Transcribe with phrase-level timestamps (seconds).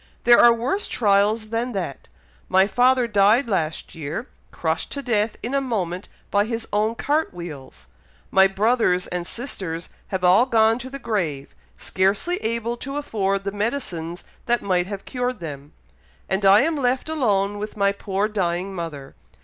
[0.23, 2.07] There are worse trials than that!
[2.49, 7.35] My father died last year, crushed to death in a moment by his own cart
[7.35, 7.85] wheels,
[8.31, 13.51] my brothers and sisters have all gone to the grave, scarcely able to afford the
[13.51, 15.71] medicines that might have cured them,
[16.27, 19.13] and I am left alone with my poor dying mother.